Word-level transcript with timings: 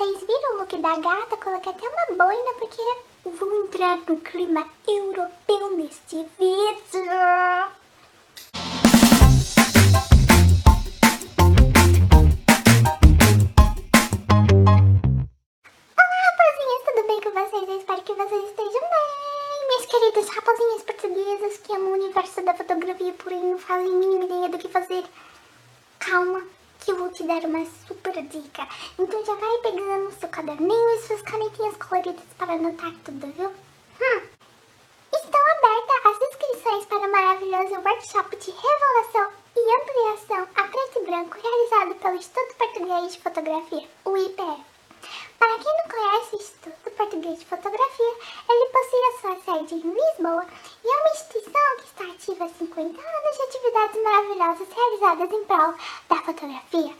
Vocês 0.00 0.20
viram 0.20 0.54
o 0.54 0.56
look 0.60 0.74
da 0.78 0.96
gata? 0.96 1.36
Coloquei 1.36 1.72
até 1.72 1.86
uma 1.86 2.06
boina 2.16 2.54
porque 2.58 2.80
vou 3.22 3.64
entrar 3.66 3.98
no 4.08 4.16
clima 4.16 4.66
europeu 4.88 5.76
neste 5.76 6.26
vídeo. 6.38 7.04
Olá, 7.04 7.70
rapazinhas, 16.24 16.82
tudo 16.86 17.06
bem 17.06 17.20
com 17.20 17.30
vocês? 17.32 17.68
Espero 17.68 18.02
que 18.02 18.14
vocês 18.14 18.44
estejam 18.44 18.80
bem. 18.80 19.68
Minhas 19.68 19.84
queridas 19.84 20.28
rapazinhas 20.34 20.82
portuguesas 20.82 21.58
que 21.58 21.72
amam 21.74 21.90
o 21.90 21.92
universo 21.92 22.42
da 22.42 22.54
fotografia, 22.54 23.12
porém 23.22 23.44
não 23.44 23.58
fazem 23.58 23.90
mínima 23.90 24.24
ideia 24.24 24.48
do 24.48 24.56
que 24.56 24.68
fazer. 24.68 25.04
Calma, 25.98 26.42
eu 26.90 26.96
vou 26.96 27.08
te 27.10 27.22
dar 27.22 27.44
uma 27.44 27.64
super 27.86 28.20
dica. 28.26 28.66
Então 28.98 29.24
já 29.24 29.34
vai 29.36 29.58
pegando 29.58 30.10
seu 30.10 30.28
caderninho 30.28 30.90
e 30.90 31.02
suas 31.02 31.22
canetinhas 31.22 31.76
coloridas 31.76 32.24
para 32.36 32.54
anotar 32.54 32.92
tudo, 33.04 33.28
viu? 33.28 33.48
Hum. 33.48 34.22
Estão 35.14 35.40
abertas 35.40 36.06
as 36.06 36.28
inscrições 36.28 36.86
para 36.86 36.98
o 36.98 37.12
maravilhoso 37.12 37.74
workshop 37.74 38.36
de 38.36 38.50
revelação 38.50 39.32
e 39.56 39.74
ampliação 39.76 40.48
a 40.56 40.62
preto 40.64 40.98
e 40.98 41.04
branco 41.04 41.38
realizado 41.40 41.94
pelo 42.00 42.16
Instituto 42.16 42.56
Português 42.56 43.12
de 43.12 43.22
Fotografia, 43.22 43.88
o 44.04 44.16
IPF. 44.16 44.64
Para 45.38 45.58
quem 45.58 45.72
não 45.78 45.88
conhece 45.88 46.34
o 46.34 46.38
Instituto 46.40 46.90
Português 46.90 47.38
de 47.38 47.46
Fotografia, 47.46 48.14
ele 48.48 48.66
possui 48.66 49.00
a 49.00 49.20
sua 49.20 49.36
sede 49.44 49.74
em 49.74 49.94
Lisboa 49.94 50.44
e 50.84 50.88
é 50.88 50.96
uma 50.96 51.10
instituição 51.10 51.76
que 51.78 51.84
está 51.84 52.04
ativa 52.04 52.44
há 52.44 52.48
50 52.70 53.00
anos 53.00 53.36
de 53.36 53.42
atividades 53.42 54.02
maravilhosas 54.02 54.68
realizadas 54.72 55.32
em 55.32 55.44
prol 55.44 55.74
da 56.08 56.16
fotografia. 56.22 56.94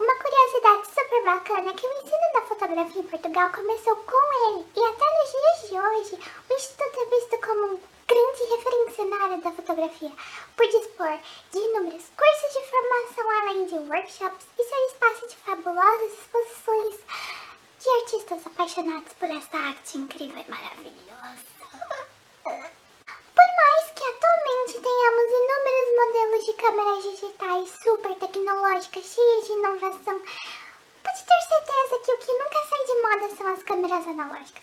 Uma 0.00 0.14
curiosidade 0.16 0.86
super 0.88 1.24
bacana 1.24 1.70
é 1.70 1.74
que 1.74 1.86
o 1.86 1.92
ensino 1.92 2.32
da 2.32 2.40
fotografia 2.42 3.02
em 3.02 3.06
Portugal 3.06 3.50
começou 3.52 3.96
com 3.96 4.48
ele 4.48 4.66
e 4.74 4.84
até 4.84 5.04
nos 5.18 5.30
dias 5.32 5.70
de 5.70 5.78
hoje 5.78 6.30
o 6.48 6.54
Instituto 6.54 7.00
é 7.00 7.04
visto 7.06 7.40
como 7.40 7.74
um 7.74 7.80
grande 8.08 8.42
referência 8.56 9.04
na 9.04 9.24
área 9.24 9.38
da 9.38 9.52
fotografia, 9.52 10.12
por 10.56 10.66
dispor 10.66 11.18
de 11.50 11.58
inúmeros 11.58 12.04
cursos 12.16 12.52
de 12.52 12.70
formação 12.70 13.30
além 13.40 13.66
de 13.66 13.74
workshops 13.74 14.46
e 14.58 14.64
ser 14.64 14.86
espaço 14.86 15.28
de 15.28 15.36
fabulosas 15.36 16.12
exposições 16.12 16.94
de 17.80 17.90
artistas 17.90 18.46
apaixonados 18.46 19.12
por 19.12 19.30
essa 19.30 19.56
arte 19.58 19.98
incrível 19.98 20.42
e 20.46 20.50
maravilhosa. 20.50 21.56
Por 22.44 23.44
mais 23.56 23.90
que 23.90 24.04
atualmente 24.04 24.80
tenhamos 24.80 25.30
inúmeros 25.30 25.88
modelos 25.96 26.46
de 26.46 26.52
câmeras 26.54 27.02
digitais 27.02 27.70
super 27.82 28.14
tecnológicas, 28.66 29.04
cheias 29.04 29.46
de 29.46 29.52
inovação, 29.52 30.20
pode 31.04 31.24
ter 31.24 31.42
certeza 31.48 31.98
que 32.04 32.12
o 32.12 32.18
que 32.18 32.32
nunca 32.32 32.66
sai 32.68 32.84
de 32.84 33.02
moda 33.02 33.36
são 33.36 33.46
as 33.46 33.62
câmeras 33.62 34.06
analógicas. 34.08 34.62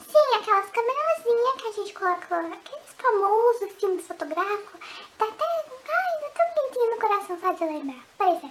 Sim, 0.00 0.36
aquelas 0.36 0.70
câmerazinhas 0.70 1.54
que 1.60 1.68
a 1.68 1.72
gente 1.72 1.92
coloca, 1.94 2.36
aqueles 2.36 2.90
famosos 2.98 3.72
filmes 3.78 4.06
fotográficos, 4.06 4.80
dá 5.18 5.26
até, 5.26 5.44
ai, 5.44 6.20
dá 6.20 6.30
tão 6.30 6.54
quentinho 6.54 6.90
no 6.90 7.00
coração 7.00 7.40
só 7.40 7.52
de 7.52 7.64
lembrar. 7.64 8.04
Pois 8.18 8.44
é. 8.44 8.50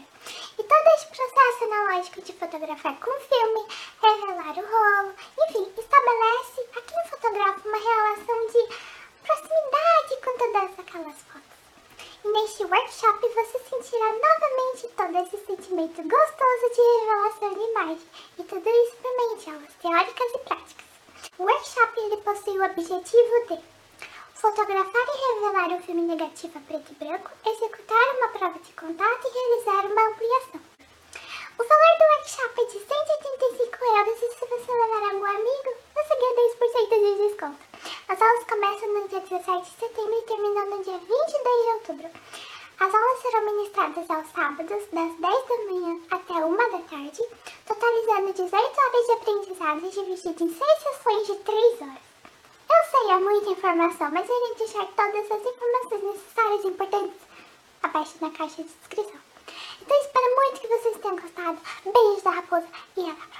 E 0.57 0.63
todo 0.63 0.87
esse 0.95 1.07
processo 1.07 1.63
analógico 1.65 2.21
de 2.21 2.33
fotografar 2.33 2.95
com 2.99 3.11
filme, 3.19 3.67
revelar 4.01 4.57
o 4.57 4.71
rolo, 4.71 5.15
enfim, 5.47 5.73
estabelece 5.77 6.61
aqui 6.77 6.95
no 6.95 7.09
fotógrafo 7.09 7.67
uma 7.67 7.77
relação 7.77 8.47
de 8.47 8.75
proximidade 9.21 10.17
com 10.23 10.38
todas 10.38 10.79
aquelas 10.79 11.21
fotos. 11.23 11.53
E 12.23 12.27
neste 12.29 12.65
workshop 12.83 13.29
você 13.29 13.59
sentirá 13.59 14.11
novamente 14.11 14.87
todo 14.89 15.17
esse 15.17 15.45
sentimento 15.45 16.03
gostoso 16.03 16.69
de 16.75 16.81
revelação 16.99 17.53
de 17.53 17.69
imagem. 17.69 18.07
E 18.37 18.43
tudo 18.43 18.69
isso 18.69 18.97
meio 19.03 19.38
de 19.38 19.49
aulas 19.49 19.73
teóricas 19.81 20.33
e 20.33 20.38
práticas. 20.39 20.85
O 21.38 21.43
workshop 21.43 21.99
ele 22.01 22.17
possui 22.17 22.59
o 22.59 22.66
objetivo 22.66 23.47
de 23.47 23.63
fotografar 24.35 25.05
e 25.07 25.33
revelar 25.33 25.69
um 25.69 25.81
filme 25.81 26.01
negativo 26.01 26.57
a 26.57 26.61
preto 26.61 26.91
e 26.91 26.95
branco, 26.95 27.31
executar 27.45 28.17
uma 28.17 28.27
prova 28.27 28.59
de 28.59 28.73
contato 28.73 29.27
e 29.27 29.31
realizar 29.31 29.85
uma 29.85 30.07
ampliação. 30.09 30.61
O 31.57 31.63
valor 31.63 31.97
do 31.97 32.03
workshop 32.17 32.61
é 32.61 32.66
de 32.66 32.79
185 32.85 33.85
euros 33.85 34.22
e 34.22 34.33
se 34.33 34.45
você 34.45 34.72
levar 34.73 35.03
algum 35.03 35.25
amigo, 35.25 35.73
você 35.95 36.16
ganha 36.16 36.35
10% 36.35 36.89
de 36.89 37.29
desconto. 37.29 37.59
As 38.09 38.22
aulas 38.22 38.43
começam 38.43 38.93
no 38.93 39.07
dia 39.07 39.22
17 39.22 39.72
de 39.72 39.79
setembro 39.79 40.17
e 40.17 40.22
terminam 40.23 40.66
no 40.66 40.83
dia 40.83 40.97
22 40.97 41.63
de 41.63 41.69
outubro. 41.72 42.09
As 42.79 42.94
aulas 42.94 43.22
serão 43.22 43.45
ministradas 43.45 44.09
aos 44.09 44.28
sábados, 44.31 44.88
das 44.91 45.13
10 45.13 45.19
da 45.19 45.57
manhã 45.69 46.00
até 46.11 46.34
1 46.34 46.57
da 46.57 46.79
tarde, 46.79 47.22
totalizando 47.66 48.34
18 48.34 48.56
horas 48.56 49.06
de 49.06 49.11
aprendizado 49.11 49.89
dividido 49.89 50.44
em 50.44 50.50
6 50.50 50.84
sessões 50.84 51.28
de 51.28 51.35
3 51.35 51.81
horas. 51.81 52.13
Eu 52.69 52.91
sei, 52.91 53.11
é 53.11 53.19
muita 53.19 53.50
informação, 53.51 54.11
mas 54.11 54.28
irei 54.28 54.56
deixar 54.56 54.85
todas 54.88 55.31
as 55.31 55.45
informações 55.45 56.03
necessárias 56.03 56.63
e 56.63 56.67
importantes 56.67 57.22
abaixo 57.84 58.16
na 58.22 58.31
caixa 58.31 58.63
de 58.63 58.69
descrição. 58.69 59.22
Então 59.81 60.01
espero 60.01 60.35
muito 60.35 60.61
que 60.61 60.67
vocês 60.67 60.97
tenham 60.97 61.17
gostado. 61.17 61.57
Beijos 61.84 62.23
da 62.23 62.31
raposa 62.31 62.67
e. 62.97 63.32